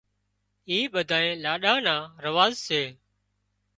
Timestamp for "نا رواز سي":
1.85-2.81